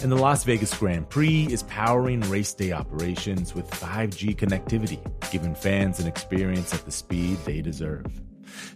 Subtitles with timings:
[0.00, 4.98] And the Las Vegas Grand Prix is powering race day operations with 5G connectivity,
[5.30, 8.06] giving fans an experience at the speed they deserve.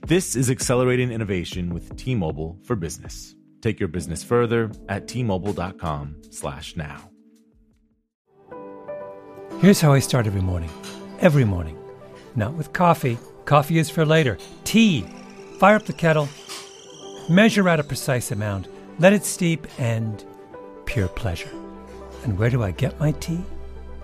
[0.06, 3.34] This is accelerating innovation with T-Mobile for Business.
[3.61, 7.11] Take your business further at t-mobile.com/now.
[9.61, 10.70] Here's how I start every morning.
[11.20, 11.77] Every morning.
[12.37, 13.19] Not with coffee.
[13.44, 14.39] Coffee is for later.
[14.62, 15.05] Tea.
[15.59, 16.28] Fire up the kettle.
[17.28, 18.69] Measure out a precise amount.
[19.00, 20.25] Let it steep and
[20.89, 21.50] pure pleasure.
[22.25, 23.44] And where do I get my tea?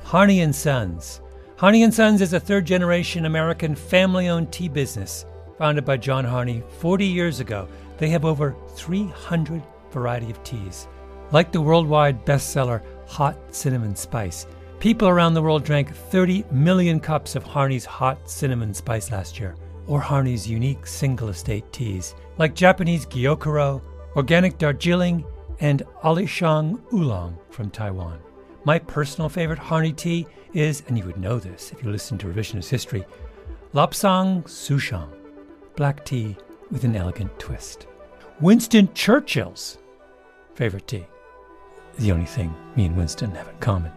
[0.03, 1.23] Harney and Sons.
[1.57, 5.25] Harney and Sons is a third-generation American family-owned tea business
[5.57, 9.63] founded by John Harney 40 years ago they have over 300
[9.93, 10.87] variety of teas.
[11.33, 14.47] Like the worldwide bestseller Hot Cinnamon Spice,
[14.79, 19.57] people around the world drank 30 million cups of Harney's Hot Cinnamon Spice last year,
[19.87, 23.81] or Harney's unique single estate teas, like Japanese Gyokuro,
[24.17, 25.25] organic Darjeeling,
[25.61, 28.19] and Alishan Oolong from Taiwan.
[28.65, 32.27] My personal favorite Harney tea is, and you would know this if you listen to
[32.27, 33.05] revisionist history,
[33.75, 35.11] Lapsang Souchong,
[35.77, 36.37] black tea
[36.71, 37.87] with an elegant twist.
[38.41, 39.79] Winston Churchill's
[40.55, 41.07] favorite tea.
[41.99, 43.93] The only thing me and Winston have in common.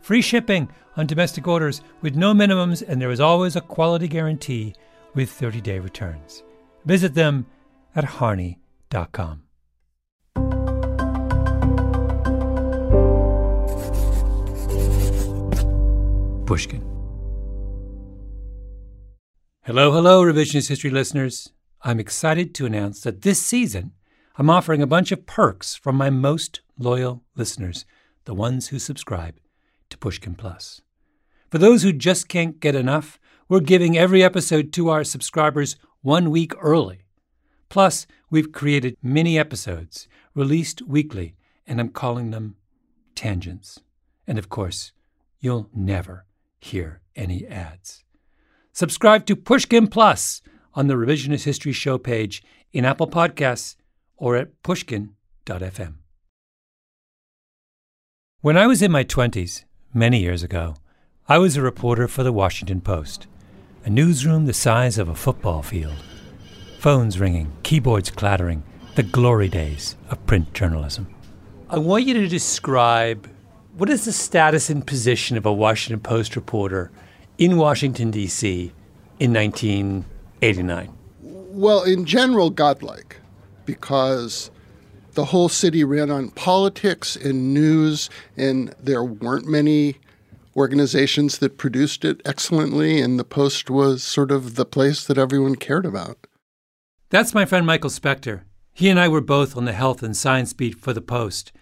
[0.00, 4.74] Free shipping on domestic orders with no minimums, and there is always a quality guarantee
[5.14, 6.42] with 30 day returns.
[6.84, 7.46] Visit them
[7.94, 9.41] at harney.com.
[16.52, 16.82] Pushkin.
[19.62, 21.50] Hello, hello, revisionist history listeners.
[21.80, 23.92] I'm excited to announce that this season
[24.36, 27.86] I'm offering a bunch of perks from my most loyal listeners,
[28.26, 29.36] the ones who subscribe
[29.88, 30.82] to Pushkin Plus.
[31.50, 36.28] For those who just can't get enough, we're giving every episode to our subscribers one
[36.28, 37.06] week early.
[37.70, 41.34] Plus, we've created mini episodes released weekly,
[41.66, 42.56] and I'm calling them
[43.14, 43.80] tangents.
[44.26, 44.92] And of course,
[45.40, 46.26] you'll never
[46.62, 48.04] hear any ads.
[48.72, 50.40] Subscribe to Pushkin Plus
[50.74, 52.42] on the Revisionist History Show page
[52.72, 53.76] in Apple Podcasts
[54.16, 55.94] or at pushkin.fm.
[58.40, 60.76] When I was in my 20s, many years ago,
[61.28, 63.26] I was a reporter for the Washington Post,
[63.84, 66.02] a newsroom the size of a football field.
[66.78, 68.62] Phones ringing, keyboards clattering,
[68.94, 71.12] the glory days of print journalism.
[71.68, 73.28] I want you to describe
[73.76, 76.90] what is the status and position of a Washington Post reporter
[77.38, 78.72] in Washington, D.C.
[79.18, 80.92] in 1989?
[81.20, 83.16] Well, in general, godlike,
[83.64, 84.50] because
[85.14, 89.96] the whole city ran on politics and news, and there weren't many
[90.54, 95.56] organizations that produced it excellently, and the Post was sort of the place that everyone
[95.56, 96.26] cared about.
[97.08, 98.44] That's my friend Michael Specter.
[98.74, 101.52] He and I were both on the health and science beat for the Post.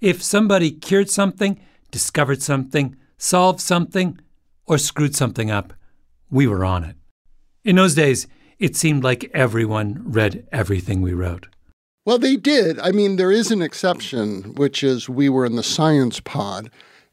[0.00, 1.60] If somebody cured something,
[1.90, 4.18] discovered something, solved something,
[4.66, 5.72] or screwed something up,
[6.30, 6.96] we were on it.
[7.64, 8.26] In those days,
[8.58, 11.48] it seemed like everyone read everything we wrote.
[12.04, 12.78] Well, they did.
[12.78, 16.70] I mean, there is an exception, which is we were in the science pod,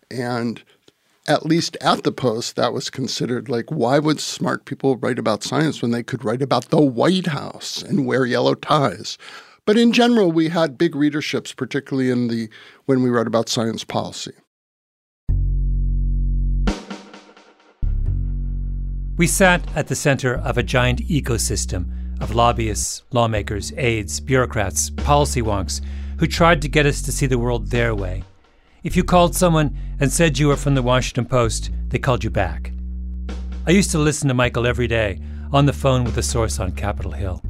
[0.10, 0.64] and
[1.28, 5.44] at least at the Post, that was considered like, why would smart people write about
[5.44, 9.18] science when they could write about the White House and wear yellow ties?
[9.66, 12.50] But in general, we had big readerships, particularly in the
[12.86, 14.34] when we wrote about science policy.
[19.18, 21.90] We sat at the center of a giant ecosystem
[22.22, 25.82] of lobbyists, lawmakers, aides, bureaucrats, policy wonks
[26.20, 28.24] who tried to get us to see the world their way.
[28.84, 32.30] If you called someone and said you were from the Washington Post, they called you
[32.30, 32.72] back.
[33.66, 35.20] I used to listen to Michael every day
[35.52, 37.42] on the phone with a source on Capitol Hill.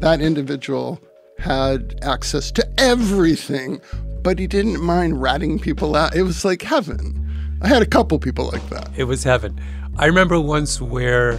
[0.00, 1.00] That individual
[1.38, 3.80] had access to everything,
[4.22, 6.14] but he didn't mind ratting people out.
[6.14, 7.22] It was like heaven.
[7.62, 8.90] I had a couple people like that.
[8.96, 9.58] It was heaven.
[9.96, 11.38] I remember once where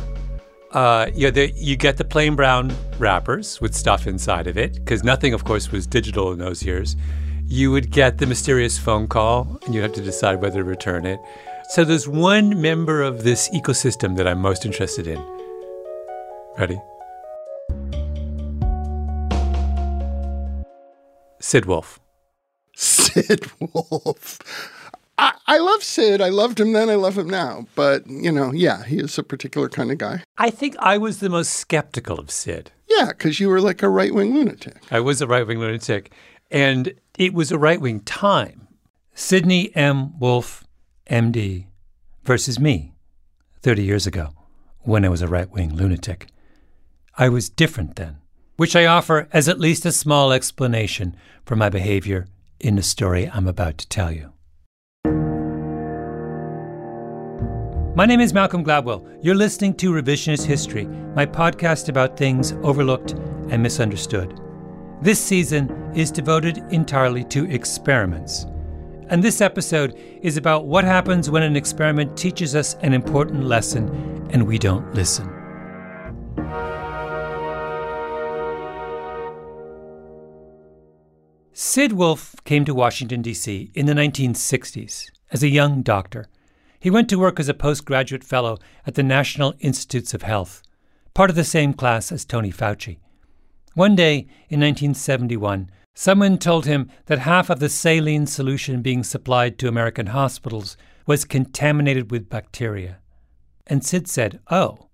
[0.71, 5.03] uh, you, the, you get the plain brown wrappers with stuff inside of it, because
[5.03, 6.95] nothing, of course, was digital in those years.
[7.45, 11.05] You would get the mysterious phone call, and you have to decide whether to return
[11.05, 11.19] it.
[11.69, 15.23] So there's one member of this ecosystem that I'm most interested in.
[16.57, 16.79] Ready?
[21.47, 21.97] Sid Wolfe.
[22.75, 24.39] Sid Wolfe.
[25.17, 26.19] I, I love Sid.
[26.19, 26.89] I loved him then.
[26.89, 27.67] I love him now.
[27.73, 30.23] But, you know, yeah, he is a particular kind of guy.
[30.37, 32.71] I think I was the most skeptical of Sid.
[32.89, 34.75] Yeah, because you were like a right wing lunatic.
[34.91, 36.11] I was a right wing lunatic.
[36.51, 38.67] And it was a right wing time.
[39.13, 40.19] Sidney M.
[40.19, 40.65] Wolfe,
[41.09, 41.67] MD,
[42.25, 42.91] versus me
[43.61, 44.31] 30 years ago
[44.81, 46.27] when I was a right wing lunatic.
[47.17, 48.17] I was different then,
[48.57, 51.15] which I offer as at least a small explanation
[51.45, 52.27] for my behavior
[52.59, 54.33] in the story I'm about to tell you.
[57.95, 59.07] My name is Malcolm Gladwell.
[59.23, 63.13] You're listening to Revisionist History, my podcast about things overlooked
[63.49, 64.39] and misunderstood.
[65.01, 68.45] This season is devoted entirely to experiments.
[69.09, 74.27] And this episode is about what happens when an experiment teaches us an important lesson
[74.31, 75.36] and we don't listen.
[81.59, 83.71] Sid Wolfe came to Washington, D.C.
[83.73, 86.27] in the 1960s as a young doctor.
[86.79, 90.61] He went to work as a postgraduate fellow at the National Institutes of Health,
[91.15, 92.99] part of the same class as Tony Fauci.
[93.73, 99.57] One day in 1971, someone told him that half of the saline solution being supplied
[99.57, 100.77] to American hospitals
[101.07, 102.99] was contaminated with bacteria.
[103.65, 104.89] And Sid said, Oh,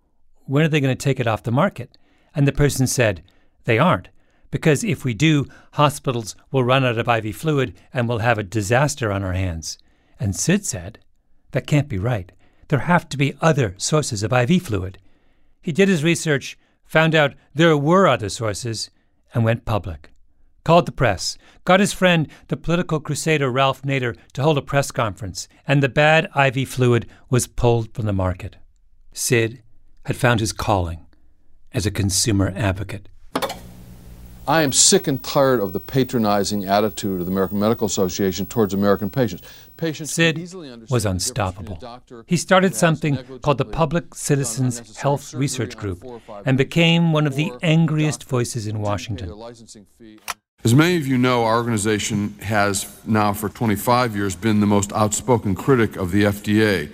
[0.45, 1.97] when are they going to take it off the market?
[2.33, 3.21] And the person said,
[3.65, 4.07] They aren't,
[4.53, 8.43] because if we do, hospitals will run out of IV fluid and we'll have a
[8.43, 9.79] disaster on our hands.
[10.19, 10.99] And Sid said,
[11.53, 12.31] that can't be right.
[12.67, 14.99] There have to be other sources of IV fluid.
[15.59, 16.55] He did his research,
[16.85, 18.91] found out there were other sources,
[19.33, 20.11] and went public.
[20.63, 21.35] Called the press,
[21.65, 25.89] got his friend, the political crusader Ralph Nader, to hold a press conference, and the
[25.89, 28.57] bad IV fluid was pulled from the market.
[29.13, 29.63] Sid
[30.05, 31.07] had found his calling
[31.71, 33.09] as a consumer advocate.
[34.45, 38.73] I am sick and tired of the patronizing attitude of the American Medical Association towards
[38.73, 39.43] American patients.
[39.77, 40.37] Patients Sid
[40.89, 41.79] was unstoppable.
[42.27, 46.03] He started something called the Public Citizens Health Research Group
[46.45, 49.31] and became one of the angriest voices in Washington.
[50.65, 54.91] As many of you know, our organization has now for 25 years been the most
[54.91, 56.89] outspoken critic of the FDA.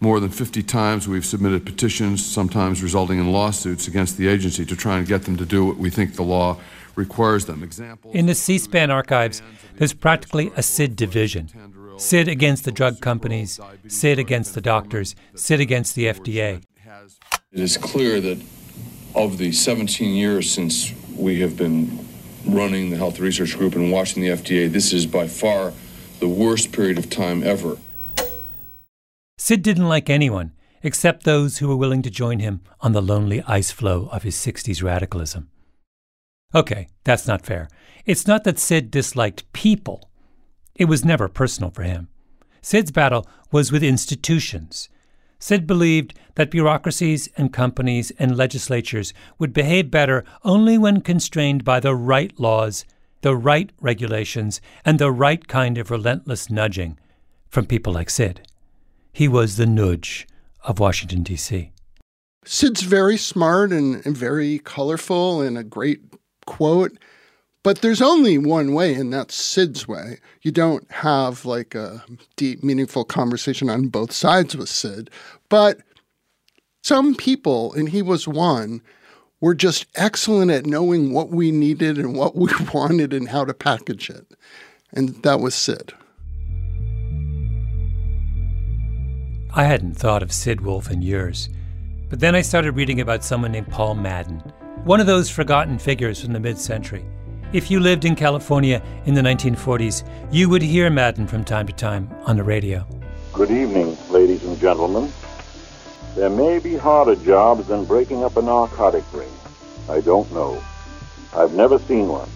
[0.00, 4.74] More than 50 times we've submitted petitions, sometimes resulting in lawsuits against the agency to
[4.74, 6.58] try and get them to do what we think the law
[6.94, 7.62] requires them.
[7.62, 9.42] Examples In the C SPAN archives,
[9.76, 11.50] there's practically a SID division.
[11.98, 16.62] SID against the drug companies, SID against the doctors, SID against the FDA.
[17.52, 18.42] It is clear that
[19.14, 22.06] of the 17 years since we have been
[22.46, 25.72] running the Health Research Group and watching the FDA, this is by far
[26.18, 27.76] the worst period of time ever.
[29.38, 30.52] Sid didn't like anyone
[30.82, 34.34] except those who were willing to join him on the lonely ice floe of his
[34.34, 35.48] 60s radicalism.
[36.54, 37.68] Okay, that's not fair.
[38.04, 40.10] It's not that Sid disliked people.
[40.74, 42.08] It was never personal for him.
[42.60, 44.88] Sid's battle was with institutions.
[45.38, 51.80] Sid believed that bureaucracies and companies and legislatures would behave better only when constrained by
[51.80, 52.84] the right laws,
[53.22, 56.98] the right regulations, and the right kind of relentless nudging
[57.48, 58.46] from people like Sid.
[59.12, 60.28] He was the nudge
[60.64, 61.72] of Washington, D.C.
[62.44, 66.00] Sid's very smart and, and very colorful and a great
[66.46, 66.98] quote.
[67.62, 70.18] But there's only one way, and that's Sid's way.
[70.42, 72.04] You don't have like a
[72.36, 75.10] deep, meaningful conversation on both sides with Sid.
[75.48, 75.78] But
[76.82, 78.82] some people, and he was one,
[79.40, 83.54] were just excellent at knowing what we needed and what we wanted and how to
[83.54, 84.26] package it.
[84.92, 85.92] And that was Sid.
[89.54, 91.48] I hadn't thought of Sid Wolfe in years.
[92.08, 94.42] But then I started reading about someone named Paul Madden,
[94.84, 97.04] one of those forgotten figures from the mid century.
[97.52, 101.72] If you lived in California in the 1940s, you would hear Madden from time to
[101.72, 102.84] time on the radio.
[103.32, 105.12] Good evening, ladies and gentlemen.
[106.16, 109.30] There may be harder jobs than breaking up a narcotic ring.
[109.88, 110.60] I don't know.
[111.32, 112.28] I've never seen one.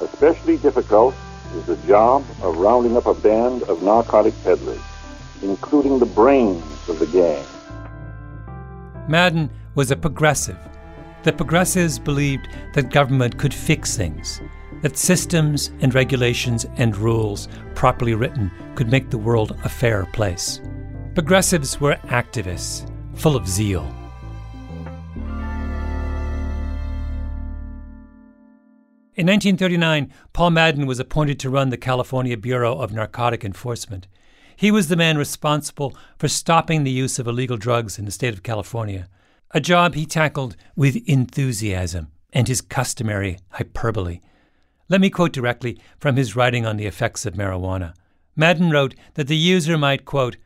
[0.00, 1.16] Especially difficult
[1.56, 4.80] is the job of rounding up a band of narcotic peddlers,
[5.42, 7.44] including the brains of the gang.
[9.08, 10.58] Madden was a progressive,
[11.22, 14.40] The progressives believed that government could fix things,
[14.80, 20.62] that systems and regulations and rules, properly written, could make the world a fairer place.
[21.14, 23.82] Progressives were activists, full of zeal.
[29.14, 34.08] In 1939, Paul Madden was appointed to run the California Bureau of Narcotic Enforcement.
[34.56, 38.32] He was the man responsible for stopping the use of illegal drugs in the state
[38.32, 39.08] of California,
[39.52, 44.20] a job he tackled with enthusiasm and his customary hyperbole.
[44.88, 47.94] Let me quote directly from his writing on the effects of marijuana.
[48.36, 50.36] Madden wrote that the user might, quote,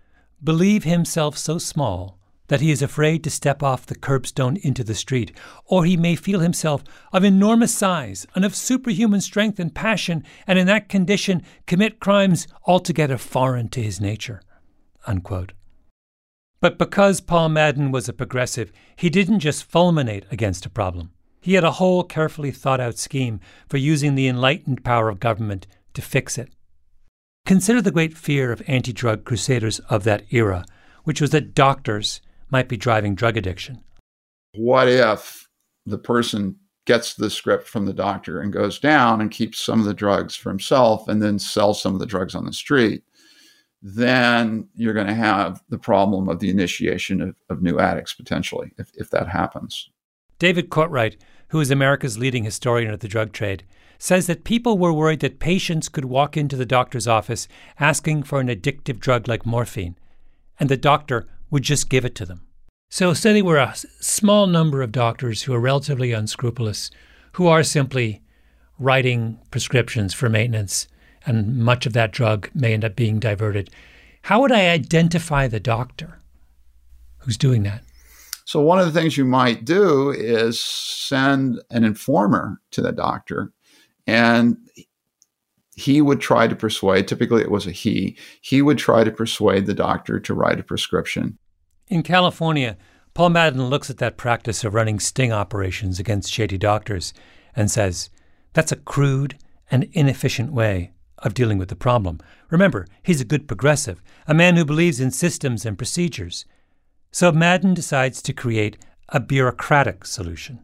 [0.42, 2.18] believe himself so small
[2.48, 5.32] that he is afraid to step off the curbstone into the street,
[5.64, 10.58] or he may feel himself of enormous size and of superhuman strength and passion, and
[10.58, 14.42] in that condition commit crimes altogether foreign to his nature.
[15.06, 15.52] Unquote.
[16.64, 21.10] But because Paul Madden was a progressive, he didn't just fulminate against a problem.
[21.42, 25.66] He had a whole carefully thought out scheme for using the enlightened power of government
[25.92, 26.54] to fix it.
[27.44, 30.64] Consider the great fear of anti drug crusaders of that era,
[31.02, 33.84] which was that doctors might be driving drug addiction.
[34.54, 35.46] What if
[35.84, 36.56] the person
[36.86, 40.34] gets the script from the doctor and goes down and keeps some of the drugs
[40.34, 43.02] for himself and then sells some of the drugs on the street?
[43.86, 48.72] Then you're going to have the problem of the initiation of, of new addicts potentially,
[48.78, 49.90] if, if that happens.
[50.38, 53.62] David Courtwright, who is America's leading historian of the drug trade,
[53.98, 57.46] says that people were worried that patients could walk into the doctor's office
[57.78, 59.96] asking for an addictive drug like morphine,
[60.58, 62.40] and the doctor would just give it to them.
[62.88, 66.90] So, say there were a small number of doctors who are relatively unscrupulous,
[67.32, 68.22] who are simply
[68.78, 70.88] writing prescriptions for maintenance,
[71.26, 73.70] and much of that drug may end up being diverted.
[74.22, 76.18] How would I identify the doctor
[77.18, 77.82] who's doing that?
[78.46, 83.52] So, one of the things you might do is send an informer to the doctor,
[84.06, 84.56] and
[85.74, 89.66] he would try to persuade, typically it was a he, he would try to persuade
[89.66, 91.38] the doctor to write a prescription.
[91.88, 92.76] In California,
[93.14, 97.12] Paul Madden looks at that practice of running sting operations against shady doctors
[97.56, 98.10] and says,
[98.52, 99.36] that's a crude
[99.70, 102.20] and inefficient way of dealing with the problem.
[102.50, 106.44] Remember, he's a good progressive, a man who believes in systems and procedures.
[107.10, 108.76] So Madden decides to create
[109.08, 110.60] a bureaucratic solution.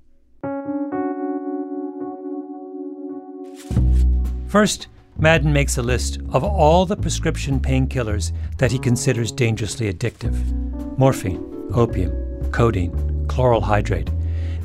[4.48, 10.34] First, Madden makes a list of all the prescription painkillers that he considers dangerously addictive
[10.98, 12.12] morphine, opium,
[12.50, 14.10] codeine, chloral hydrate.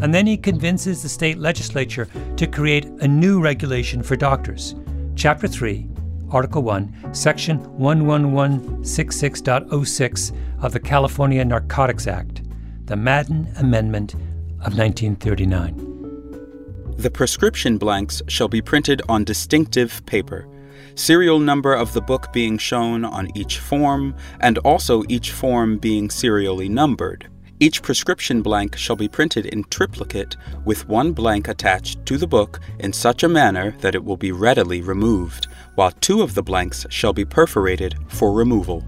[0.02, 4.76] And then he convinces the state legislature to create a new regulation for doctors.
[5.16, 5.88] Chapter 3,
[6.30, 12.44] Article 1, Section 11166.06 of the California Narcotics Act,
[12.86, 16.94] the Madden Amendment of 1939.
[16.98, 20.50] The prescription blanks shall be printed on distinctive paper,
[20.96, 26.10] serial number of the book being shown on each form, and also each form being
[26.10, 27.30] serially numbered.
[27.58, 30.36] Each prescription blank shall be printed in triplicate
[30.66, 34.34] with one blank attached to the book in such a manner that it will be
[34.34, 38.84] readily removed, while two of the blanks shall be perforated for removal.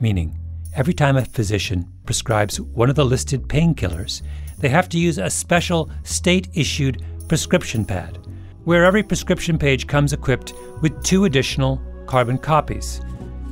[0.00, 0.38] Meaning,
[0.74, 4.22] every time a physician prescribes one of the listed painkillers,
[4.58, 8.18] they have to use a special state issued prescription pad,
[8.64, 13.02] where every prescription page comes equipped with two additional carbon copies.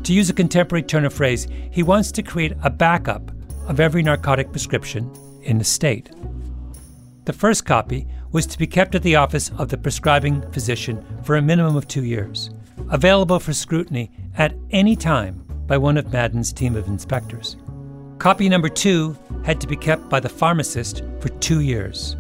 [0.05, 3.31] To use a contemporary turn of phrase, he wants to create a backup
[3.69, 5.09] of every narcotic prescription
[5.43, 6.11] in the state.
[7.25, 11.37] The first copy was to be kept at the office of the prescribing physician for
[11.37, 12.51] a minimum of two years,
[12.91, 17.57] available for scrutiny at any time by one of Madden's team of inspectors.
[18.19, 22.17] Copy number two had to be kept by the pharmacist for two years.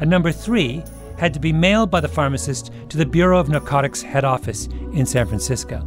[0.00, 0.82] And number three
[1.18, 5.04] had to be mailed by the pharmacist to the Bureau of Narcotics head office in
[5.04, 5.86] San Francisco.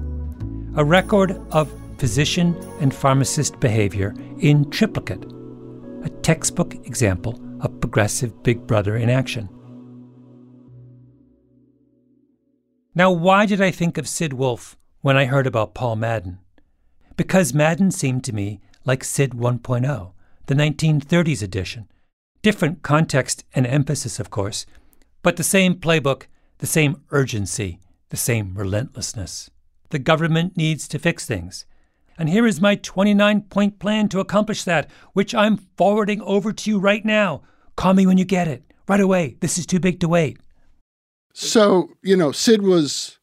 [0.76, 5.24] A record of physician and pharmacist behavior in triplicate,
[6.04, 9.50] a textbook example of progressive Big Brother in action.
[12.96, 16.40] Now, why did I think of Sid Wolfe when I heard about Paul Madden?
[17.18, 20.14] Because Madden seemed to me like Sid 1.0
[20.48, 21.88] the 1930s edition.
[22.42, 24.66] Different context and emphasis, of course,
[25.22, 26.24] but the same playbook,
[26.58, 29.50] the same urgency, the same relentlessness.
[29.94, 31.68] The government needs to fix things.
[32.18, 36.70] And here is my 29 point plan to accomplish that, which I'm forwarding over to
[36.72, 37.44] you right now.
[37.76, 38.64] Call me when you get it.
[38.88, 39.38] Right away.
[39.40, 40.40] This is too big to wait.
[41.32, 43.20] So, you know, Sid was,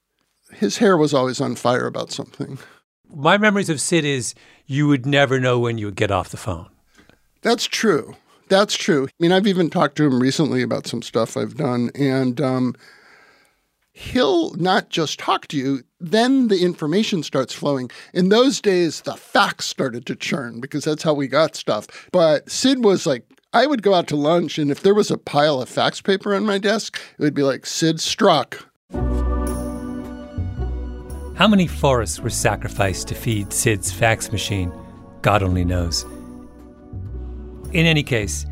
[0.53, 2.57] his hair was always on fire about something.
[3.12, 4.37] My memories of Sid is
[4.67, 6.69] you would never know when you would get off the phone.
[7.43, 8.15] That's true.
[8.49, 9.07] That's true.
[9.09, 12.77] I mean, I've even talked to him recently about some stuff I've done, and um,
[14.00, 17.90] he'll not just talk to you, then the information starts flowing.
[18.14, 21.87] In those days, the facts started to churn because that's how we got stuff.
[22.11, 25.19] But Sid was like, I would go out to lunch, and if there was a
[25.19, 28.64] pile of fax paper on my desk, it would be like, Sid struck.
[31.35, 34.73] How many forests were sacrificed to feed Sid's fax machine?
[35.21, 36.04] God only knows.
[37.73, 38.47] In any case,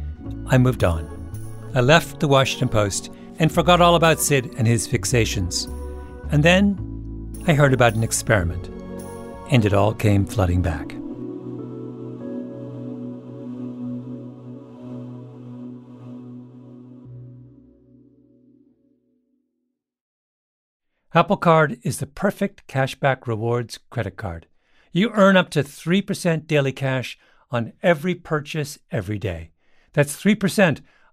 [0.46, 1.06] I moved on.
[1.74, 5.66] I left the Washington Post and forgot all about Sid and his fixations.
[6.32, 8.68] And then I heard about an experiment,
[9.50, 10.94] and it all came flooding back.
[21.14, 24.46] Apple Card is the perfect cashback rewards credit card.
[24.92, 27.18] You earn up to 3% daily cash
[27.50, 29.52] on every purchase every day.
[29.94, 30.80] That's 3%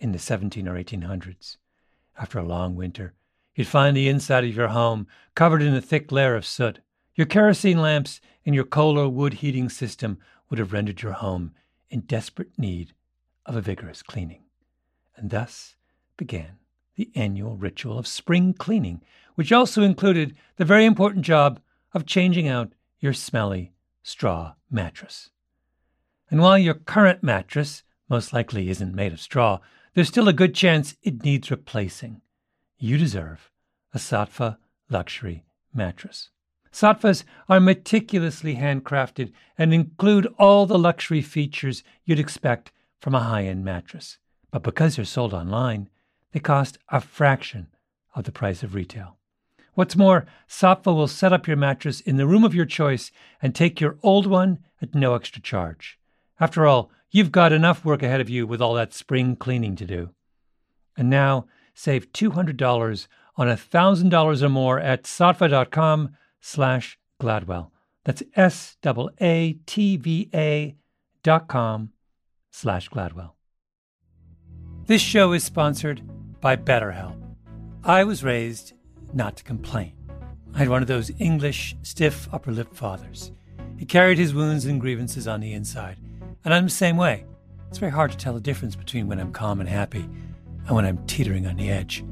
[0.00, 1.58] in the 17 or 1800s.
[2.18, 3.14] After a long winter,
[3.54, 6.80] you'd find the inside of your home covered in a thick layer of soot.
[7.14, 11.52] Your kerosene lamps and your coal or wood heating system would have rendered your home
[11.90, 12.94] in desperate need
[13.46, 14.44] of a vigorous cleaning.
[15.16, 15.76] And thus
[16.16, 16.58] began
[16.96, 19.02] the annual ritual of spring cleaning,
[19.34, 21.60] which also included the very important job
[21.92, 25.30] of changing out your smelly straw mattress.
[26.30, 29.58] And while your current mattress most likely isn't made of straw,
[29.94, 32.20] there's still a good chance it needs replacing.
[32.78, 33.50] You deserve
[33.92, 35.44] a Saatva luxury
[35.74, 36.30] mattress.
[36.72, 42.70] Saatvas are meticulously handcrafted and include all the luxury features you'd expect
[43.00, 44.18] from a high end mattress.
[44.50, 45.88] But because they're sold online,
[46.32, 47.68] they cost a fraction
[48.14, 49.16] of the price of retail.
[49.74, 53.54] What's more, Saatva will set up your mattress in the room of your choice and
[53.54, 55.98] take your old one at no extra charge.
[56.38, 59.84] After all, you've got enough work ahead of you with all that spring cleaning to
[59.84, 60.10] do.
[60.96, 67.70] And now, save $200 on $1,000 or more at saatva.com slash Gladwell.
[68.04, 68.76] That's S-A-A-T-V-A
[71.22, 71.92] dot com
[72.50, 73.32] slash Gladwell.
[74.86, 76.02] This show is sponsored
[76.40, 77.16] by BetterHelp.
[77.84, 78.72] I was raised
[79.12, 79.92] not to complain.
[80.54, 83.32] I had one of those English, stiff upper lip fathers.
[83.76, 85.98] He carried his wounds and grievances on the inside
[86.44, 87.24] and I'm the same way.
[87.68, 90.08] It's very hard to tell the difference between when I'm calm and happy
[90.66, 92.04] and when I'm teetering on the edge.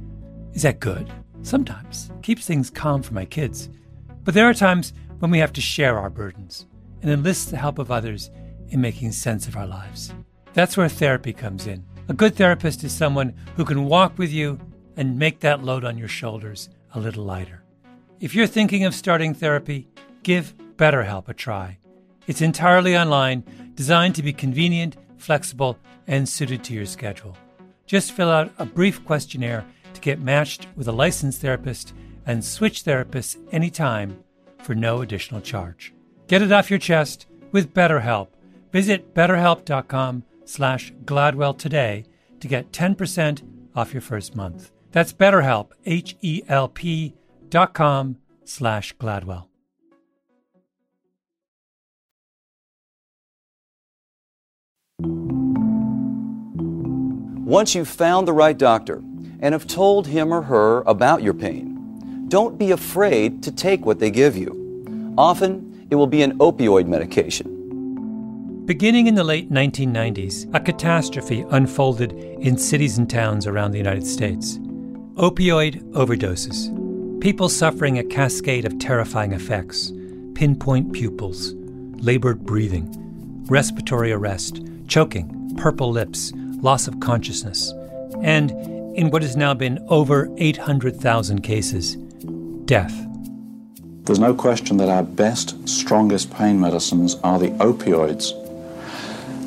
[0.53, 1.11] Is that good?
[1.43, 2.11] Sometimes.
[2.17, 3.69] It Keeps things calm for my kids.
[4.25, 6.67] But there are times when we have to share our burdens
[7.03, 8.31] and enlist the help of others
[8.69, 10.13] in making sense of our lives.
[10.53, 11.85] That's where therapy comes in.
[12.09, 14.59] A good therapist is someone who can walk with you
[14.97, 17.63] and make that load on your shoulders a little lighter.
[18.21, 19.89] If you're thinking of starting therapy,
[20.23, 21.79] give BetterHelp a try.
[22.29, 23.43] It's entirely online,
[23.75, 27.37] designed to be convenient, flexible, and suited to your schedule.
[27.87, 29.65] Just fill out a brief questionnaire
[29.95, 31.95] to get matched with a licensed therapist
[32.27, 34.23] and switch therapists anytime
[34.63, 35.95] for no additional charge.
[36.27, 38.29] Get it off your chest with BetterHelp.
[38.73, 42.05] Visit betterhelp.com slash Gladwell today
[42.41, 43.43] to get 10%
[43.75, 44.71] off your first month.
[44.93, 47.15] That's BetterHelp, H-E-L-P
[47.49, 49.48] dot com slash Gladwell.
[57.49, 58.97] Once you've found the right doctor
[59.41, 63.99] and have told him or her about your pain, don't be afraid to take what
[63.99, 65.15] they give you.
[65.17, 68.67] Often, it will be an opioid medication.
[68.67, 74.07] Beginning in the late 1990s, a catastrophe unfolded in cities and towns around the United
[74.07, 74.59] States.
[75.15, 76.69] Opioid overdoses.
[77.23, 79.91] People suffering a cascade of terrifying effects
[80.35, 81.55] pinpoint pupils,
[82.03, 82.95] labored breathing,
[83.49, 86.31] respiratory arrest, choking, purple lips,
[86.63, 87.73] loss of consciousness,
[88.23, 88.51] and,
[88.97, 91.97] in what has now been over 800,000 cases,
[92.65, 92.95] death.
[94.05, 98.33] There's no question that our best, strongest pain medicines are the opioids.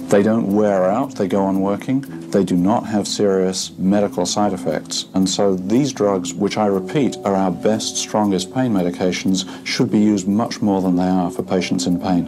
[0.09, 4.53] They don't wear out, they go on working, they do not have serious medical side
[4.53, 5.05] effects.
[5.13, 9.99] And so these drugs, which I repeat are our best, strongest pain medications, should be
[9.99, 12.27] used much more than they are for patients in pain.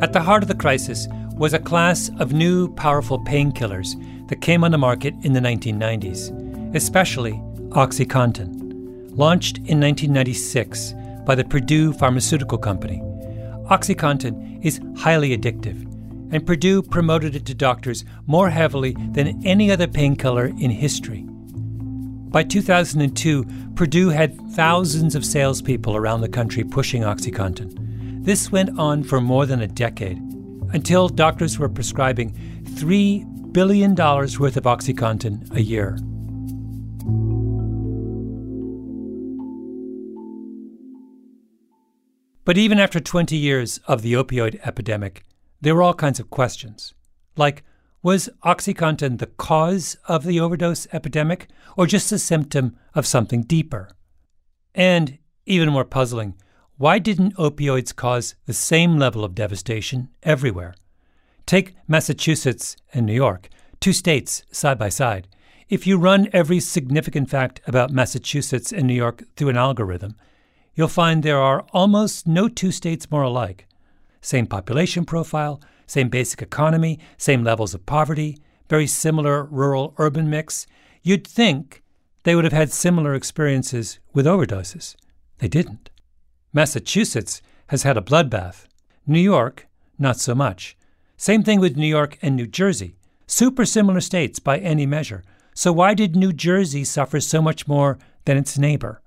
[0.00, 3.94] At the heart of the crisis was a class of new, powerful painkillers
[4.28, 7.32] that came on the market in the 1990s, especially
[7.70, 10.94] OxyContin, launched in 1996
[11.26, 13.00] by the Purdue Pharmaceutical Company.
[13.70, 15.82] OxyContin is highly addictive,
[16.32, 21.24] and Purdue promoted it to doctors more heavily than any other painkiller in history.
[22.34, 23.44] By 2002,
[23.74, 28.24] Purdue had thousands of salespeople around the country pushing OxyContin.
[28.24, 30.20] This went on for more than a decade,
[30.74, 32.32] until doctors were prescribing
[32.64, 35.96] $3 billion worth of OxyContin a year.
[42.44, 45.24] But even after 20 years of the opioid epidemic,
[45.60, 46.92] there were all kinds of questions.
[47.36, 47.62] Like,
[48.02, 53.96] was OxyContin the cause of the overdose epidemic or just a symptom of something deeper?
[54.74, 56.34] And, even more puzzling,
[56.84, 60.74] why didn't opioids cause the same level of devastation everywhere?
[61.46, 63.48] Take Massachusetts and New York,
[63.80, 65.26] two states side by side.
[65.70, 70.16] If you run every significant fact about Massachusetts and New York through an algorithm,
[70.74, 73.66] you'll find there are almost no two states more alike.
[74.20, 78.36] Same population profile, same basic economy, same levels of poverty,
[78.68, 80.66] very similar rural urban mix.
[81.02, 81.82] You'd think
[82.24, 84.96] they would have had similar experiences with overdoses.
[85.38, 85.88] They didn't.
[86.54, 88.66] Massachusetts has had a bloodbath.
[89.08, 89.66] New York,
[89.98, 90.76] not so much.
[91.16, 92.94] Same thing with New York and New Jersey.
[93.26, 95.24] Super similar states by any measure.
[95.52, 99.02] So why did New Jersey suffer so much more than its neighbor?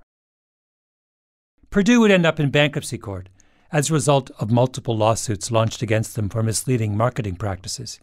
[1.69, 3.29] Purdue would end up in bankruptcy court
[3.71, 7.99] as a result of multiple lawsuits launched against them for misleading marketing practices.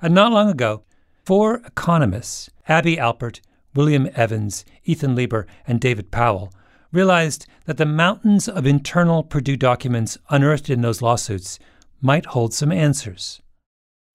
[0.00, 0.84] And not long ago,
[1.26, 3.40] four economists, Abby Alpert,
[3.74, 6.52] William Evans, Ethan Lieber, and David Powell,
[6.92, 11.58] realized that the mountains of internal Purdue documents unearthed in those lawsuits
[12.00, 13.40] might hold some answers.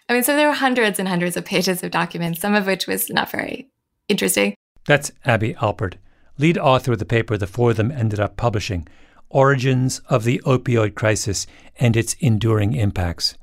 [0.09, 2.87] I mean, so there were hundreds and hundreds of pages of documents, some of which
[2.87, 3.69] was not very
[4.09, 4.55] interesting.
[4.85, 5.95] That's Abby Alpert,
[6.37, 8.87] lead author of the paper the four of them ended up publishing,
[9.29, 11.47] Origins of the Opioid Crisis
[11.79, 13.35] and Its Enduring Impacts.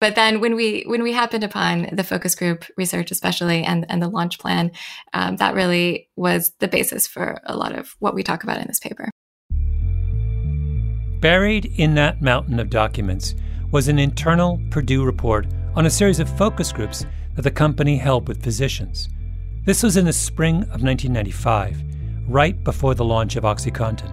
[0.00, 4.00] But then when we when we happened upon the focus group research, especially and and
[4.00, 4.70] the launch plan,
[5.12, 8.68] um, that really was the basis for a lot of what we talk about in
[8.68, 9.10] this paper.
[11.20, 13.34] Buried in that mountain of documents
[13.72, 18.28] was an internal Purdue report on a series of focus groups that the company held
[18.28, 19.08] with physicians.
[19.64, 21.82] This was in the spring of 1995,
[22.28, 24.12] right before the launch of OxyContin.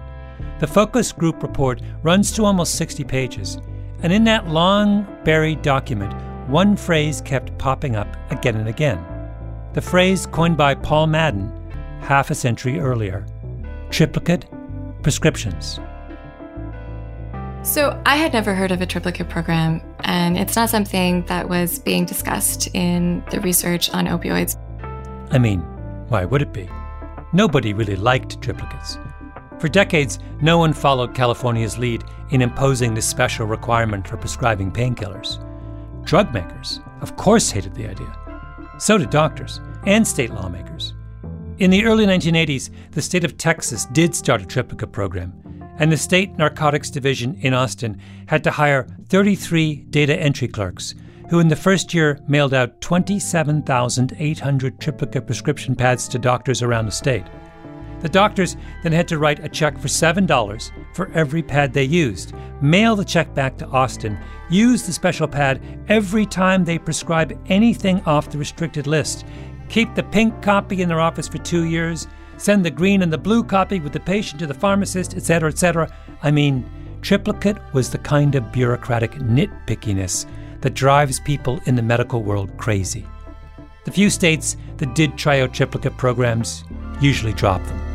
[0.58, 3.58] The focus group report runs to almost 60 pages,
[4.02, 6.14] and in that long buried document,
[6.48, 9.04] one phrase kept popping up again and again.
[9.72, 11.52] The phrase coined by Paul Madden
[12.00, 13.26] half a century earlier
[13.90, 14.46] triplicate
[15.02, 15.78] prescriptions.
[17.62, 21.80] So, I had never heard of a triplicate program, and it's not something that was
[21.80, 24.56] being discussed in the research on opioids.
[25.32, 25.60] I mean,
[26.08, 26.68] why would it be?
[27.32, 28.98] Nobody really liked triplicates.
[29.58, 35.42] For decades, no one followed California's lead in imposing this special requirement for prescribing painkillers.
[36.04, 38.16] Drug makers, of course, hated the idea.
[38.78, 40.94] So did doctors and state lawmakers.
[41.58, 45.32] In the early 1980s, the state of Texas did start a triplicate program,
[45.78, 50.94] and the state narcotics division in Austin had to hire 33 data entry clerks
[51.28, 56.92] who in the first year mailed out 27,800 triplicate prescription pads to doctors around the
[56.92, 57.24] state.
[58.00, 62.34] The doctors then had to write a check for $7 for every pad they used,
[62.60, 64.18] mail the check back to Austin,
[64.50, 69.24] use the special pad every time they prescribe anything off the restricted list,
[69.68, 72.06] keep the pink copy in their office for two years,
[72.36, 75.90] send the green and the blue copy with the patient to the pharmacist, etc., etc.
[76.22, 76.68] I mean,
[77.00, 80.26] triplicate was the kind of bureaucratic nitpickiness
[80.60, 83.06] that drives people in the medical world crazy.
[83.84, 86.64] The few states that did try out triplicate programs
[87.00, 87.85] usually drop them.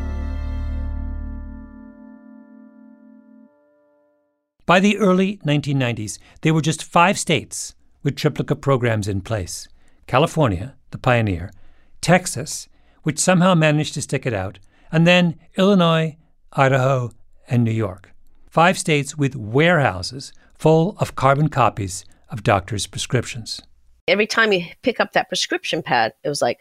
[4.72, 9.68] By the early 1990s, there were just five states with triplicate programs in place
[10.08, 11.52] California, the pioneer,
[12.00, 12.70] Texas,
[13.04, 16.16] which somehow managed to stick it out, and then Illinois,
[16.54, 17.12] Idaho,
[17.50, 18.14] and New York.
[18.50, 23.62] Five states with warehouses full of carbon copies of doctors' prescriptions.
[24.08, 26.60] Every time you pick up that prescription pad, it was like,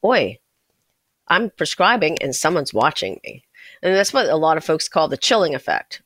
[0.00, 0.38] boy,
[1.26, 3.42] I'm prescribing and someone's watching me.
[3.82, 6.02] And that's what a lot of folks call the chilling effect.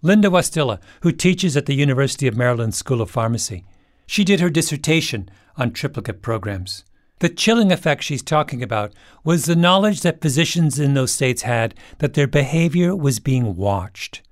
[0.00, 3.64] Linda Wastila, who teaches at the University of Maryland School of Pharmacy,
[4.06, 6.84] she did her dissertation on triplicate programs.
[7.18, 8.92] The chilling effect she's talking about
[9.24, 14.22] was the knowledge that physicians in those states had that their behavior was being watched,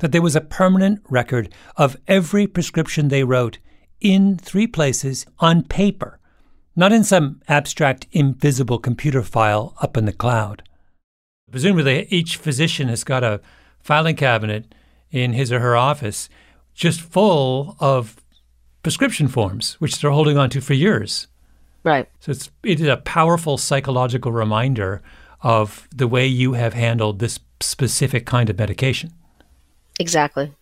[0.00, 3.58] that there was a permanent record of every prescription they wrote
[4.02, 6.20] in three places on paper,
[6.76, 10.62] not in some abstract, invisible computer file up in the cloud.
[11.50, 13.40] Presumably, each physician has got a
[13.80, 14.74] filing cabinet
[15.10, 16.28] in his or her office
[16.74, 18.16] just full of
[18.82, 21.26] prescription forms, which they're holding on to for years.
[21.84, 22.08] Right.
[22.20, 25.02] So it's it is a powerful psychological reminder
[25.42, 29.12] of the way you have handled this specific kind of medication.
[29.98, 30.52] Exactly.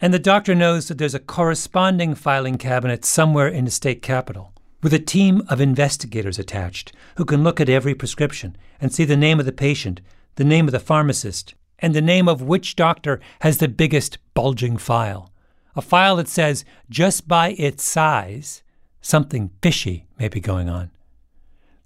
[0.00, 4.52] And the doctor knows that there's a corresponding filing cabinet somewhere in the state capital
[4.82, 9.16] with a team of investigators attached who can look at every prescription and see the
[9.16, 10.00] name of the patient,
[10.34, 14.76] the name of the pharmacist, and the name of which doctor has the biggest bulging
[14.76, 15.32] file.
[15.76, 18.62] A file that says, just by its size,
[19.00, 20.90] something fishy may be going on.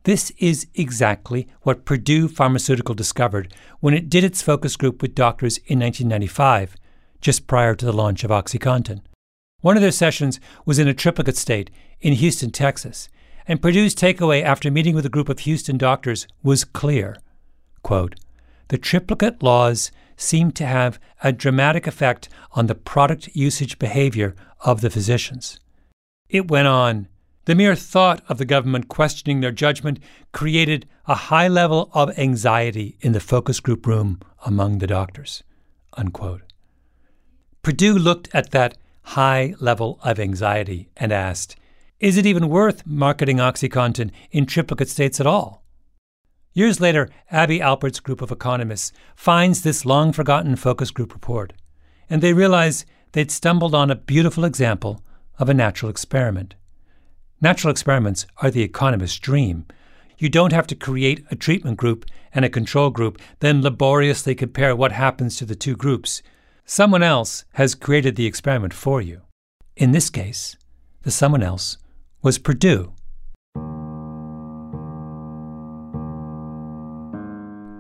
[0.05, 5.59] This is exactly what Purdue Pharmaceutical discovered when it did its focus group with doctors
[5.67, 6.77] in 1995,
[7.21, 9.03] just prior to the launch of OxyContin.
[9.61, 11.71] One of their sessions was in a triplicate state
[12.01, 13.09] in Houston, Texas,
[13.47, 17.17] and Purdue's takeaway after meeting with a group of Houston doctors was clear.
[17.83, 18.15] Quote,
[18.69, 24.81] the triplicate laws seem to have a dramatic effect on the product usage behavior of
[24.81, 25.61] the physicians.
[26.29, 27.09] It went on.
[27.47, 30.01] The mere thought of the government questioning their judgment
[30.33, 35.43] created a high level of anxiety in the focus group room among the doctors.
[35.97, 36.43] Unquote.
[37.63, 41.57] Purdue looked at that high level of anxiety and asked,
[42.01, 45.65] Is it even worth marketing OxyContin in triplicate states at all?
[46.59, 51.53] Years later, Abby Alpert's group of economists finds this long forgotten focus group report,
[52.11, 55.01] and they realize they'd stumbled on a beautiful example
[55.39, 56.57] of a natural experiment.
[57.41, 59.67] Natural experiments are the economist's dream.
[60.19, 64.75] You don't have to create a treatment group and a control group, then laboriously compare
[64.75, 66.23] what happens to the two groups.
[66.65, 69.21] Someone else has created the experiment for you.
[69.77, 70.57] In this case,
[71.03, 71.79] the someone else
[72.21, 72.95] was Purdue.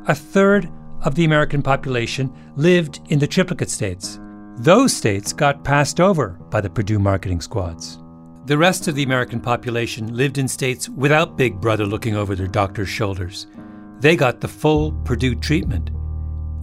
[0.09, 0.71] A third
[1.03, 4.18] of the American population lived in the triplicate states.
[4.57, 7.99] Those states got passed over by the Purdue marketing squads.
[8.47, 12.47] The rest of the American population lived in states without Big Brother looking over their
[12.47, 13.49] doctor's shoulders.
[14.01, 15.90] They got the full Purdue treatment.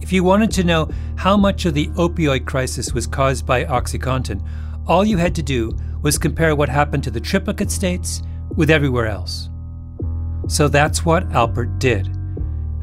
[0.00, 4.44] If you wanted to know how much of the opioid crisis was caused by OxyContin,
[4.88, 5.70] all you had to do
[6.02, 8.24] was compare what happened to the triplicate states
[8.56, 9.50] with everywhere else.
[10.48, 12.15] So that's what Alpert did.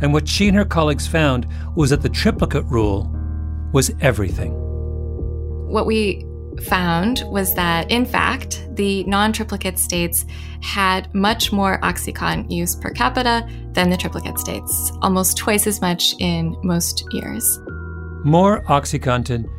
[0.04, 3.10] And what she and her colleagues found was that the triplicate rule
[3.72, 4.52] was everything.
[5.72, 6.26] What we
[6.64, 10.26] found was that, in fact, the non triplicate states
[10.62, 16.14] had much more Oxycontin use per capita than the triplicate states, almost twice as much
[16.20, 17.60] in most years.
[18.26, 19.50] More Oxycontin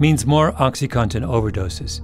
[0.00, 2.00] means more Oxycontin overdoses.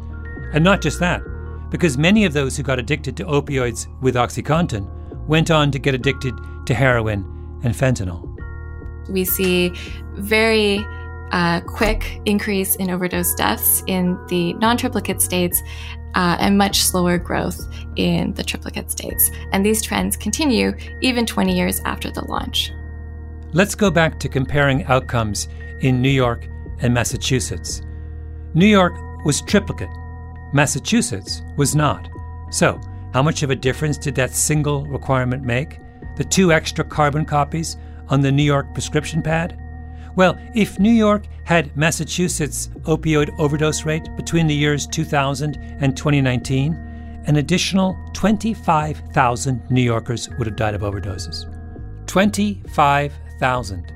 [0.55, 1.21] And not just that,
[1.69, 4.89] because many of those who got addicted to opioids with Oxycontin
[5.27, 6.35] went on to get addicted
[6.65, 8.25] to heroin and fentanyl.
[9.09, 9.73] We see
[10.15, 10.85] very
[11.33, 15.63] uh, quick increase in overdose deaths in the non triplicate states
[16.15, 17.61] uh, and much slower growth
[17.97, 19.31] in the triplicate states.
[19.53, 22.73] And these trends continue even 20 years after the launch.
[23.53, 25.49] Let's go back to comparing outcomes
[25.81, 26.47] in New York
[26.81, 27.83] and Massachusetts.
[28.55, 28.95] New York
[29.25, 29.91] was triplicate,
[30.53, 32.09] Massachusetts was not.
[32.51, 32.81] So,
[33.13, 35.79] how much of a difference did that single requirement make?
[36.19, 37.77] The two extra carbon copies
[38.09, 39.57] on the New York prescription pad?
[40.17, 46.75] Well, if New York had Massachusetts' opioid overdose rate between the years 2000 and 2019,
[47.27, 51.47] an additional 25,000 New Yorkers would have died of overdoses.
[52.09, 53.93] 25,000.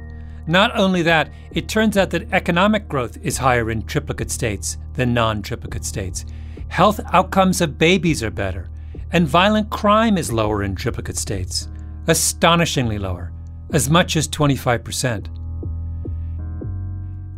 [0.47, 5.13] Not only that, it turns out that economic growth is higher in triplicate states than
[5.13, 6.25] non triplicate states.
[6.69, 8.71] Health outcomes of babies are better,
[9.11, 11.69] and violent crime is lower in triplicate states.
[12.09, 13.33] Astonishingly lower,
[13.73, 15.29] as much as 25%.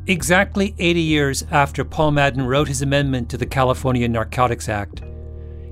[0.07, 5.03] Exactly 80 years after Paul Madden wrote his amendment to the California Narcotics Act,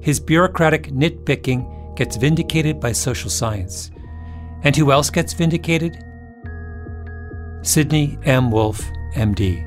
[0.01, 3.91] his bureaucratic nitpicking gets vindicated by social science.
[4.63, 6.03] And who else gets vindicated?
[7.63, 8.51] Sidney M.
[8.51, 8.83] Wolfe,
[9.15, 9.67] MD.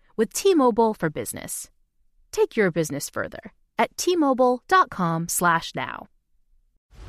[0.21, 1.71] with T-Mobile for Business.
[2.31, 6.07] Take your business further at t-mobile.com/now.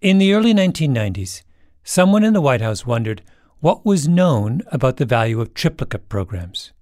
[0.00, 1.42] In the early 1990s,
[1.84, 3.20] someone in the White House wondered
[3.58, 6.72] what was known about the value of triplicate programs.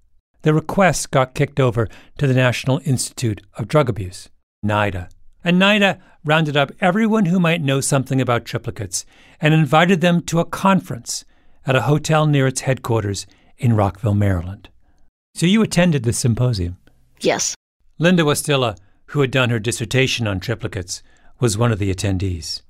[0.43, 4.29] The request got kicked over to the National Institute of Drug Abuse,
[4.65, 5.09] NIDA.
[5.43, 9.03] And NIDA rounded up everyone who might know something about triplicates
[9.41, 11.25] and invited them to a conference
[11.65, 13.27] at a hotel near its headquarters
[13.57, 14.69] in Rockville, Maryland.
[15.35, 16.77] So you attended the symposium?
[17.19, 17.53] Yes.
[17.97, 18.77] Linda Wastila,
[19.07, 21.01] who had done her dissertation on triplicates,
[21.41, 22.61] was one of the attendees.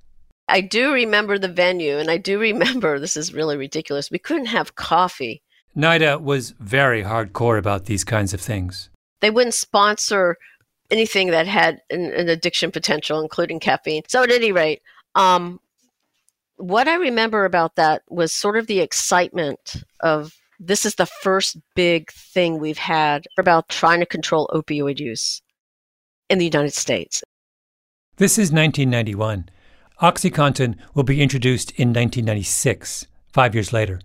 [0.50, 4.12] I do remember the venue, and I do remember this is really ridiculous.
[4.12, 5.42] We couldn't have coffee.
[5.78, 8.90] NIDA was very hardcore about these kinds of things.
[9.22, 10.38] They wouldn't sponsor
[10.90, 14.04] anything that had an, an addiction potential, including caffeine.
[14.08, 14.82] So, at any rate,
[15.16, 15.60] um,
[16.58, 21.58] what I remember about that was sort of the excitement of this is the first
[21.76, 25.42] big thing we've had about trying to control opioid use
[26.30, 27.24] in the United States.
[28.18, 29.50] This is 1991.
[30.02, 34.00] OxyContin will be introduced in 1996, five years later.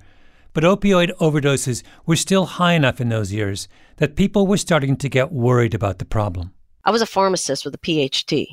[0.52, 5.08] But opioid overdoses were still high enough in those years that people were starting to
[5.08, 6.52] get worried about the problem.
[6.84, 8.46] I was a pharmacist with a PhD.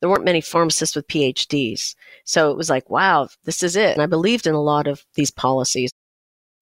[0.00, 1.94] There weren't many pharmacists with PhDs.
[2.24, 3.92] So it was like, wow, this is it.
[3.94, 5.90] And I believed in a lot of these policies.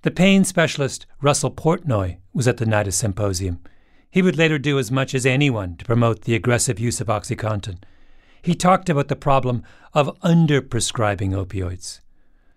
[0.03, 3.61] The pain specialist Russell Portenoy was at the NIDA symposium.
[4.11, 7.79] He would later do as much as anyone to promote the aggressive use of OxyContin.
[8.42, 9.62] He talked about the problem
[9.94, 12.01] of underprescribing opioids.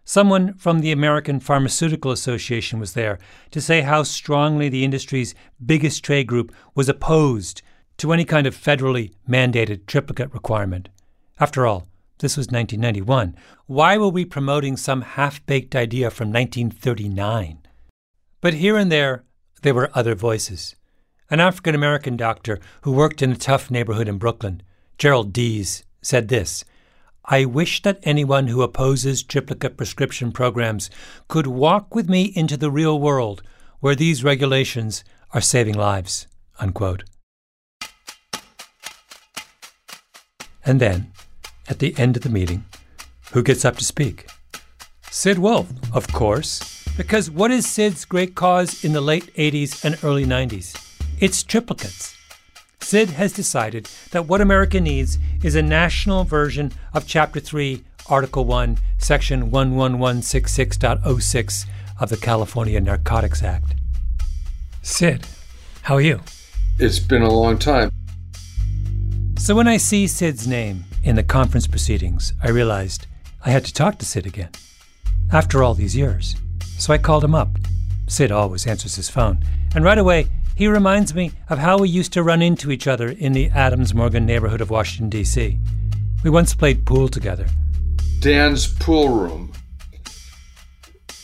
[0.03, 3.19] Someone from the American Pharmaceutical Association was there
[3.51, 7.61] to say how strongly the industry's biggest trade group was opposed
[7.97, 10.89] to any kind of federally mandated triplicate requirement.
[11.39, 11.87] After all,
[12.19, 13.35] this was 1991.
[13.67, 17.59] Why were we promoting some half baked idea from 1939?
[18.41, 19.23] But here and there,
[19.61, 20.75] there were other voices.
[21.29, 24.61] An African American doctor who worked in a tough neighborhood in Brooklyn,
[25.01, 26.63] Gerald Dees, said this
[27.25, 30.91] I wish that anyone who opposes triplicate prescription programs
[31.27, 33.41] could walk with me into the real world
[33.79, 36.27] where these regulations are saving lives.
[36.59, 37.03] Unquote.
[40.63, 41.11] And then,
[41.67, 42.65] at the end of the meeting,
[43.31, 44.27] who gets up to speak?
[45.09, 49.97] Sid Wolfe, of course, because what is Sid's great cause in the late 80s and
[50.03, 50.77] early 90s?
[51.19, 52.20] It's triplicates.
[52.81, 58.45] Sid has decided that what America needs is a national version of Chapter 3, Article
[58.45, 61.65] 1, Section 11166.06
[61.99, 63.75] of the California Narcotics Act.
[64.81, 65.27] Sid,
[65.83, 66.21] how are you?
[66.79, 67.91] It's been a long time.
[69.37, 73.05] So when I see Sid's name in the conference proceedings, I realized
[73.45, 74.49] I had to talk to Sid again.
[75.31, 76.35] After all these years.
[76.77, 77.49] So I called him up.
[78.07, 79.39] Sid always answers his phone.
[79.73, 83.09] And right away, He reminds me of how we used to run into each other
[83.09, 85.57] in the Adams Morgan neighborhood of Washington, D.C.
[86.23, 87.47] We once played pool together.
[88.19, 89.51] Dan's pool room.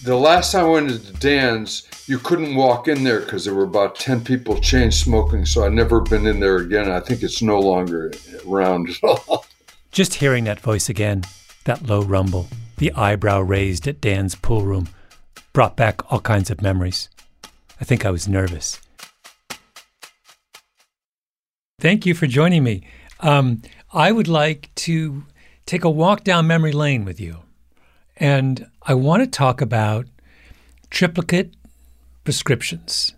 [0.03, 3.65] The last time I went into Dan's, you couldn't walk in there because there were
[3.65, 5.45] about 10 people chain smoking.
[5.45, 6.89] So I've never been in there again.
[6.89, 8.13] I think it's no longer
[8.47, 9.45] around at all.
[9.91, 11.23] Just hearing that voice again,
[11.65, 12.47] that low rumble,
[12.77, 14.87] the eyebrow raised at Dan's pool room,
[15.53, 17.09] brought back all kinds of memories.
[17.79, 18.79] I think I was nervous.
[21.79, 22.81] Thank you for joining me.
[23.19, 23.61] Um,
[23.93, 25.25] I would like to
[25.67, 27.43] take a walk down memory lane with you.
[28.15, 30.07] And I want to talk about
[30.89, 31.53] triplicate
[32.23, 33.13] prescriptions.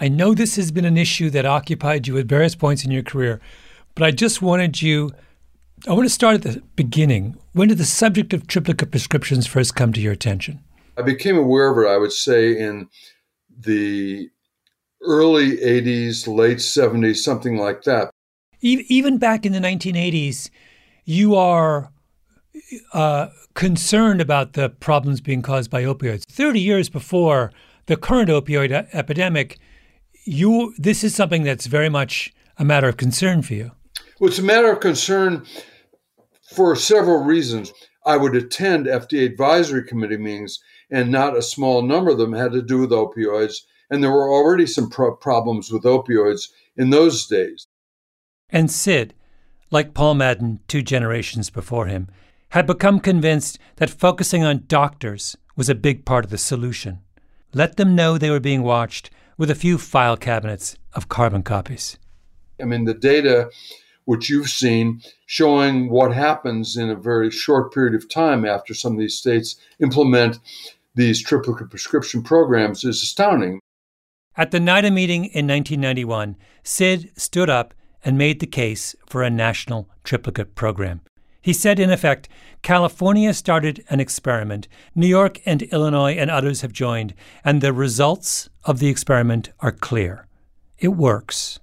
[0.00, 3.04] I know this has been an issue that occupied you at various points in your
[3.04, 3.40] career,
[3.94, 5.12] but I just wanted you,
[5.86, 7.36] I want to start at the beginning.
[7.52, 10.58] When did the subject of triplicate prescriptions first come to your attention?
[10.98, 12.88] I became aware of it, I would say, in
[13.56, 14.28] the
[15.04, 18.10] early 80s, late 70s, something like that.
[18.60, 20.48] Even back in the 1980s,
[21.04, 21.90] you are
[22.92, 26.24] uh, concerned about the problems being caused by opioids.
[26.24, 27.52] 30 years before
[27.86, 29.58] the current opioid epidemic,
[30.24, 33.72] you this is something that's very much a matter of concern for you.
[34.20, 35.44] Well, it's a matter of concern
[36.54, 37.72] for several reasons.
[38.04, 42.52] I would attend FDA advisory committee meetings, and not a small number of them had
[42.52, 43.56] to do with opioids.
[43.92, 47.66] And there were already some pro- problems with opioids in those days.
[48.48, 49.12] And Sid,
[49.70, 52.08] like Paul Madden two generations before him,
[52.48, 57.00] had become convinced that focusing on doctors was a big part of the solution.
[57.52, 61.98] Let them know they were being watched with a few file cabinets of carbon copies.
[62.58, 63.50] I mean, the data
[64.06, 68.92] which you've seen showing what happens in a very short period of time after some
[68.92, 70.38] of these states implement
[70.94, 73.60] these triplicate prescription programs is astounding.
[74.34, 79.30] At the NIDA meeting in 1991, Sid stood up and made the case for a
[79.30, 81.02] national triplicate program.
[81.42, 82.28] He said, in effect,
[82.62, 87.14] California started an experiment, New York and Illinois and others have joined,
[87.44, 90.26] and the results of the experiment are clear.
[90.78, 91.58] It works.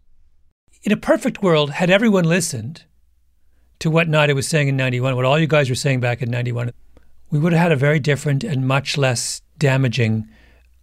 [0.84, 2.84] In a perfect world, had everyone listened
[3.80, 6.30] to what NIDA was saying in 91, what all you guys were saying back in
[6.30, 6.72] 91,
[7.32, 10.28] we would have had a very different and much less damaging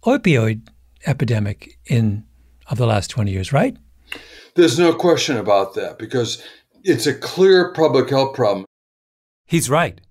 [0.03, 0.67] opioid
[1.05, 2.25] epidemic in
[2.69, 3.77] of the last 20 years, right?
[4.55, 6.43] There's no question about that because
[6.83, 8.65] it's a clear public health problem.
[9.45, 10.01] He's right.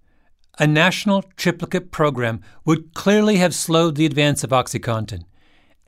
[0.59, 5.25] A national triplicate program would clearly have slowed the advance of OxyContin.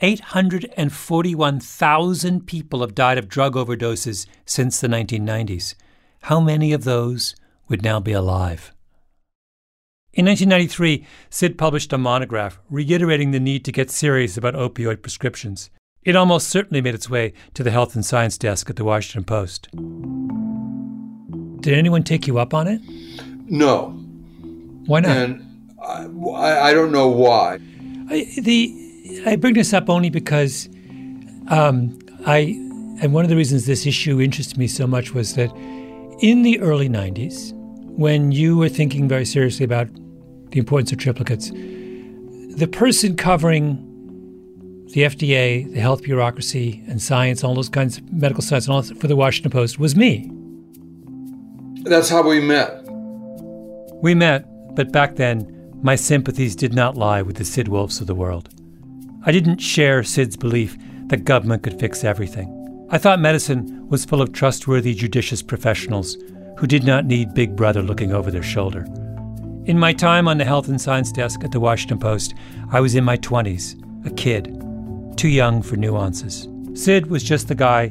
[0.01, 5.75] 841,000 people have died of drug overdoses since the 1990s.
[6.23, 7.35] How many of those
[7.69, 8.73] would now be alive?
[10.19, 15.71] In 1993, Sid published a monograph reiterating the need to get serious about opioid prescriptions.
[16.03, 19.23] It almost certainly made its way to the health and science desk at the Washington
[19.23, 19.69] Post.
[21.61, 22.81] Did anyone take you up on it?
[23.49, 23.91] No.
[24.87, 25.17] Why not?
[25.17, 27.61] And I, I don't know why.
[28.11, 30.69] I, the I bring this up only because
[31.47, 31.97] um,
[32.27, 32.39] I
[33.01, 35.55] and one of the reasons this issue interested me so much was that
[36.21, 37.53] in the early 90s,
[37.97, 39.89] when you were thinking very seriously about
[40.51, 41.51] the importance of triplicates,
[42.57, 43.85] the person covering
[44.93, 48.83] the FDA, the health bureaucracy, and science, all those kinds of medical science, and all
[48.83, 50.31] for the Washington Post was me.
[51.83, 52.85] That's how we met.
[54.03, 58.07] We met, but back then, my sympathies did not lie with the Sid Wolfes of
[58.07, 58.49] the world.
[59.27, 60.77] I didn't share Sid's belief
[61.09, 62.55] that government could fix everything.
[62.91, 66.17] I thought medicine was full of trustworthy, judicious professionals
[66.57, 68.87] who did not need Big Brother looking over their shoulder.
[69.69, 72.33] In my time on the health and science desk at the Washington Post,
[72.73, 74.47] I was in my 20s, a kid,
[75.19, 76.49] too young for nuances.
[76.73, 77.89] Sid was just the guy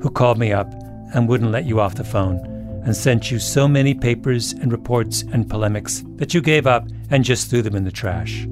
[0.00, 0.68] who called me up
[1.14, 2.38] and wouldn't let you off the phone
[2.84, 7.24] and sent you so many papers and reports and polemics that you gave up and
[7.24, 8.48] just threw them in the trash.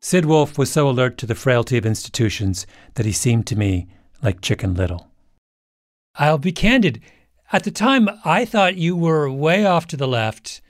[0.00, 3.88] Sid Wolfe was so alert to the frailty of institutions that he seemed to me
[4.22, 5.10] like Chicken Little.
[6.14, 7.00] I'll be candid.
[7.52, 10.60] At the time, I thought you were way off to the left.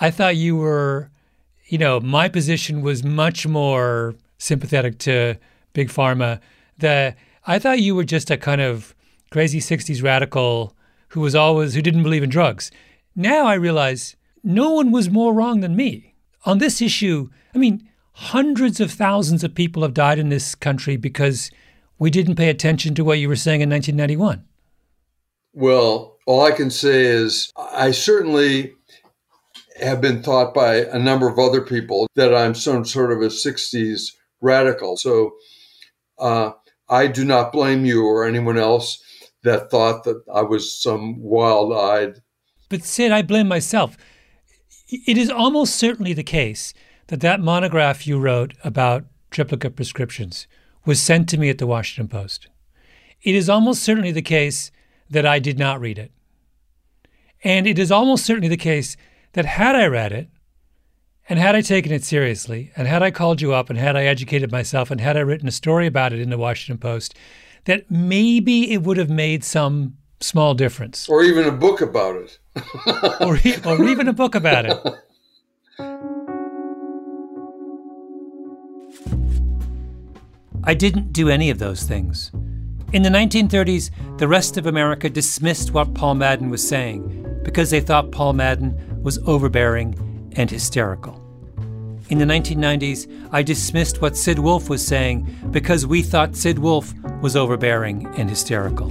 [0.00, 1.10] I thought you were,
[1.66, 5.36] you know, my position was much more sympathetic to
[5.72, 6.40] Big Pharma.
[6.78, 7.14] The
[7.46, 8.94] I thought you were just a kind of
[9.30, 10.76] crazy 60s radical
[11.08, 12.70] who was always who didn't believe in drugs.
[13.16, 16.14] Now I realize no one was more wrong than me.
[16.44, 20.96] On this issue, I mean, hundreds of thousands of people have died in this country
[20.96, 21.50] because
[21.98, 24.44] we didn't pay attention to what you were saying in 1991.
[25.52, 28.74] Well, all I can say is I certainly
[29.80, 33.26] have been thought by a number of other people that I'm some sort of a
[33.26, 34.96] 60s radical.
[34.96, 35.32] So
[36.18, 36.52] uh,
[36.88, 39.02] I do not blame you or anyone else
[39.42, 42.20] that thought that I was some wild eyed.
[42.68, 43.96] But Sid, I blame myself.
[44.88, 46.74] It is almost certainly the case
[47.06, 50.46] that that monograph you wrote about triplicate prescriptions
[50.84, 52.48] was sent to me at the Washington Post.
[53.22, 54.70] It is almost certainly the case
[55.10, 56.12] that I did not read it.
[57.42, 58.96] And it is almost certainly the case
[59.32, 60.28] that had I read it,
[61.28, 64.04] and had I taken it seriously, and had I called you up, and had I
[64.04, 67.14] educated myself, and had I written a story about it in the Washington Post,
[67.64, 71.08] that maybe it would have made some small difference.
[71.08, 72.38] Or even a book about it.
[73.20, 74.78] or, or even a book about it.
[80.62, 82.32] I didn't do any of those things.
[82.92, 87.80] In the 1930s, the rest of America dismissed what Paul Madden was saying because they
[87.80, 89.94] thought Paul Madden was overbearing
[90.34, 91.14] and hysterical.
[92.08, 96.92] In the 1990s, I dismissed what Sid Wolfe was saying because we thought Sid Wolfe
[97.22, 98.88] was overbearing and hysterical.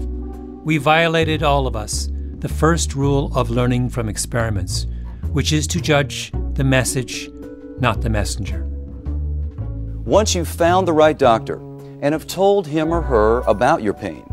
[0.64, 4.88] We violated, all of us, the first rule of learning from experiments,
[5.34, 7.30] which is to judge the message,
[7.82, 8.66] not the messenger.
[10.06, 11.60] Once you've found the right doctor
[12.02, 14.26] and have told him or her about your pain,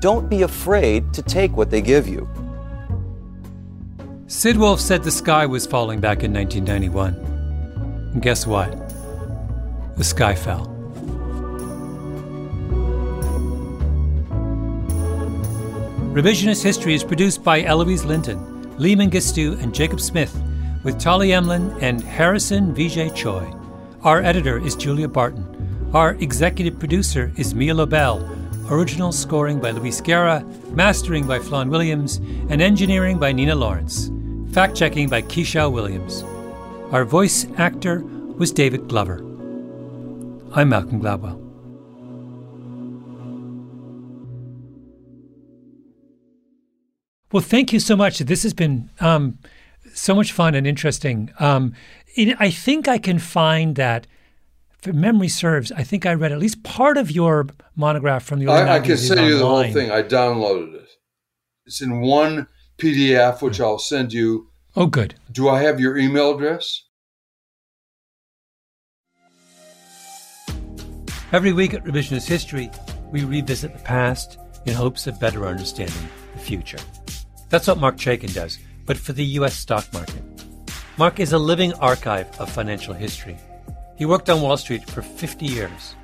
[0.00, 2.28] don't be afraid to take what they give you.
[4.26, 7.14] Sid Wolfe said the sky was falling back in 1991.
[8.12, 8.70] And guess what?
[9.96, 10.66] The sky fell.
[16.12, 20.34] Revisionist History is produced by Eloise Linton, Lee Mengistu, and Jacob Smith,
[20.82, 23.52] with Tali Emlen and Harrison Vijay Choi.
[24.02, 25.49] Our editor is Julia Barton.
[25.92, 28.24] Our executive producer is Mia Lobel.
[28.70, 32.18] Original scoring by Luis Guerra, mastering by Flawn Williams,
[32.48, 34.08] and engineering by Nina Lawrence.
[34.54, 36.22] Fact checking by Keisha Williams.
[36.92, 39.16] Our voice actor was David Glover.
[40.52, 41.40] I'm Malcolm Gladwell.
[47.32, 48.20] Well, thank you so much.
[48.20, 49.40] This has been um,
[49.92, 51.32] so much fun and interesting.
[51.40, 51.74] Um,
[52.14, 54.06] it, I think I can find that,
[54.88, 58.46] if memory serves, I think I read at least part of your monograph from the
[58.46, 59.90] early I, I can send you the whole thing.
[59.90, 60.88] I downloaded it.
[61.66, 63.64] It's in one PDF, which hmm.
[63.64, 65.16] I'll send you Oh, good.
[65.32, 66.84] Do I have your email address?
[71.32, 72.70] Every week at Revisionist History,
[73.10, 76.78] we revisit the past in hopes of better understanding the future.
[77.48, 79.54] That's what Marc Chaikin does, but for the U.S.
[79.54, 80.22] stock market.
[80.96, 83.36] Mark is a living archive of financial history.
[84.00, 85.94] He worked on Wall Street for 50 years.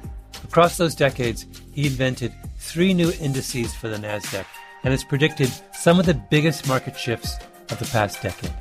[0.44, 4.44] Across those decades, he invented three new indices for the NASDAQ
[4.84, 7.38] and has predicted some of the biggest market shifts
[7.70, 8.52] of the past decade,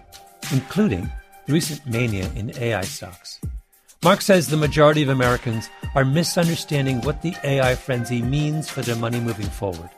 [0.53, 1.11] including
[1.47, 3.41] the recent mania in AI stocks.
[4.05, 8.95] Mark says the majority of Americans are misunderstanding what the AI frenzy means for their
[8.95, 9.89] money moving forward,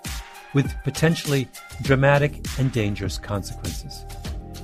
[0.55, 1.47] with potentially
[1.83, 4.03] dramatic and dangerous consequences.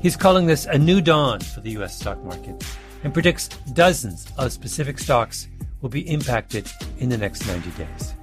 [0.02, 1.96] He's calling this a new dawn for the U.S.
[1.96, 2.66] stock market
[3.04, 5.48] and predicts dozens of specific stocks
[5.82, 8.14] will be impacted in the next 90 days.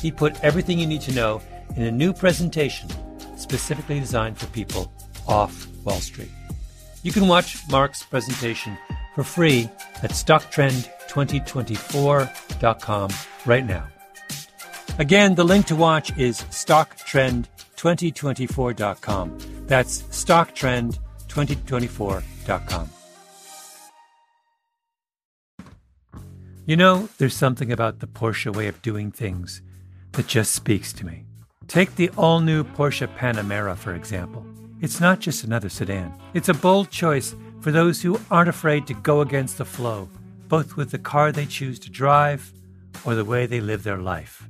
[0.00, 1.42] He put everything you need to know
[1.76, 2.88] in a new presentation
[3.36, 4.92] specifically designed for people
[5.26, 6.30] off Wall Street.
[7.02, 8.78] You can watch Mark's presentation
[9.14, 9.68] for free
[10.02, 13.10] at stocktrend2024.com
[13.44, 13.86] right now.
[14.98, 19.38] Again, the link to watch is stocktrend2024.com.
[19.66, 23.01] That's stocktrend2024.com.
[26.64, 29.62] You know, there's something about the Porsche way of doing things
[30.12, 31.24] that just speaks to me.
[31.66, 34.46] Take the all new Porsche Panamera, for example.
[34.80, 38.94] It's not just another sedan, it's a bold choice for those who aren't afraid to
[38.94, 40.08] go against the flow,
[40.46, 42.52] both with the car they choose to drive
[43.04, 44.48] or the way they live their life.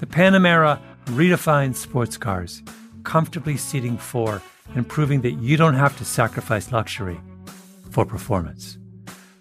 [0.00, 2.64] The Panamera redefines sports cars,
[3.04, 4.42] comfortably seating four
[4.74, 7.20] and proving that you don't have to sacrifice luxury
[7.90, 8.76] for performance.